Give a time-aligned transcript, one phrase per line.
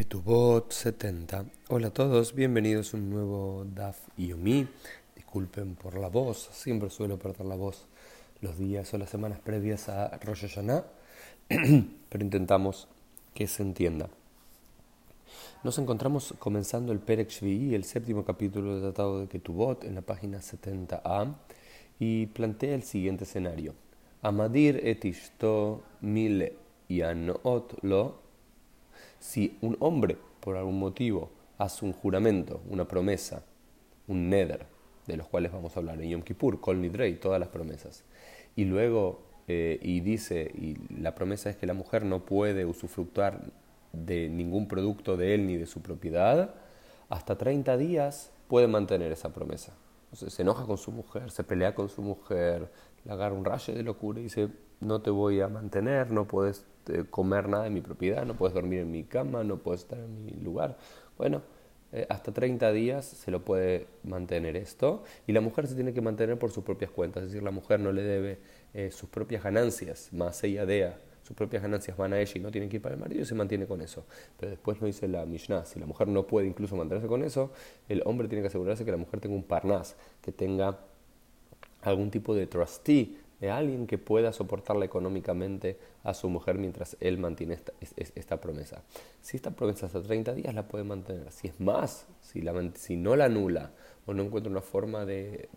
[0.00, 1.44] Ketubot 70.
[1.68, 4.66] Hola a todos, bienvenidos a un nuevo DAF Yomi.
[5.14, 7.84] Disculpen por la voz, siempre suelo perder la voz
[8.40, 10.86] los días o las semanas previas a Rosh Hashanah,
[12.08, 12.88] pero intentamos
[13.34, 14.08] que se entienda.
[15.64, 20.38] Nos encontramos comenzando el Perek el séptimo capítulo del Tratado de Ketubot, en la página
[20.38, 21.34] 70a,
[21.98, 23.74] y plantea el siguiente escenario.
[24.22, 26.56] Amadir etishto mile
[26.88, 28.19] yanot lo
[29.20, 33.44] si un hombre, por algún motivo, hace un juramento, una promesa,
[34.08, 34.66] un neder,
[35.06, 38.04] de los cuales vamos a hablar en Yom Kippur, Kol Nidrei, todas las promesas,
[38.56, 43.42] y luego eh, y dice, y la promesa es que la mujer no puede usufructuar
[43.92, 46.54] de ningún producto de él ni de su propiedad,
[47.08, 49.74] hasta 30 días puede mantener esa promesa.
[50.12, 52.70] Se enoja con su mujer, se pelea con su mujer,
[53.04, 54.48] le agarra un rayo de locura y dice,
[54.80, 58.54] no te voy a mantener, no puedes eh, comer nada en mi propiedad, no puedes
[58.54, 60.76] dormir en mi cama, no puedes estar en mi lugar.
[61.16, 61.42] Bueno,
[61.92, 66.00] eh, hasta 30 días se lo puede mantener esto y la mujer se tiene que
[66.00, 68.38] mantener por sus propias cuentas, es decir, la mujer no le debe
[68.74, 70.98] eh, sus propias ganancias, más ella dea,
[71.30, 73.24] sus propias ganancias van a ella y no tienen que ir para el marido y
[73.24, 74.04] se mantiene con eso.
[74.36, 77.52] Pero después no dice la Mishnah, si la mujer no puede incluso mantenerse con eso,
[77.88, 80.80] el hombre tiene que asegurarse que la mujer tenga un parnas, que tenga
[81.82, 87.16] algún tipo de trustee, de alguien que pueda soportarla económicamente a su mujer mientras él
[87.18, 87.60] mantiene
[88.16, 88.82] esta, promesa.
[89.20, 93.26] Si esta promesa hasta 30 días la puede mantener, si es más, si, no la
[93.26, 93.70] anula
[94.04, 95.48] o no encuentra una forma de,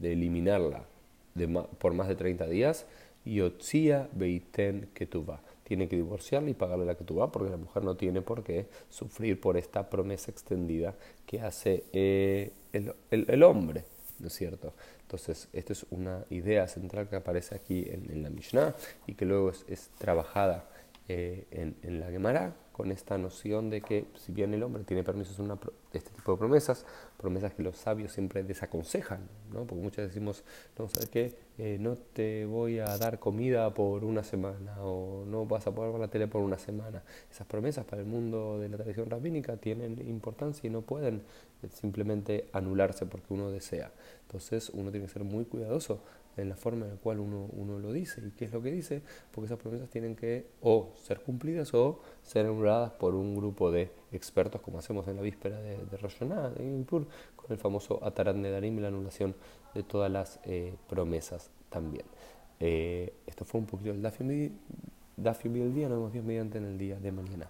[0.00, 0.84] eliminarla
[1.80, 2.86] por más de 30 días,
[3.34, 5.40] Yotzia Beiten Ketubá.
[5.64, 9.40] Tiene que divorciarla y pagarle la Ketubá porque la mujer no tiene por qué sufrir
[9.40, 10.94] por esta promesa extendida
[11.26, 13.84] que hace eh, el, el, el hombre.
[14.18, 14.72] ¿no es cierto?
[15.02, 18.74] Entonces, esta es una idea central que aparece aquí en, la Mishnah
[19.06, 20.68] y que luego es, trabajada
[21.08, 25.02] eh, en, en, la Gemara con esta noción de que si bien el hombre tiene
[25.02, 25.58] permiso de una,
[25.92, 26.84] este tipo de promesas,
[27.16, 29.64] promesas que los sabios siempre desaconsejan, ¿no?
[29.64, 30.44] porque muchas decimos,
[30.78, 31.34] no, ¿sabes qué?
[31.56, 35.90] Eh, no te voy a dar comida por una semana o no vas a poder
[35.92, 37.02] ver la tele por una semana.
[37.30, 41.22] Esas promesas para el mundo de la tradición rabínica tienen importancia y no pueden
[41.62, 43.90] eh, simplemente anularse porque uno desea.
[44.26, 46.00] Entonces uno tiene que ser muy cuidadoso
[46.42, 48.20] en la forma en la cual uno, uno lo dice.
[48.26, 49.02] ¿Y qué es lo que dice?
[49.32, 53.90] Porque esas promesas tienen que o ser cumplidas o ser anuladas por un grupo de
[54.12, 57.06] expertos, como hacemos en la víspera de, de Rosh de con
[57.50, 59.34] el famoso Atarat Nedarim y la anulación
[59.74, 62.04] de todas las eh, promesas también.
[62.60, 66.98] Eh, esto fue un poquito el Dafio del día, nos vemos mediante en el día
[66.98, 67.48] de mañana.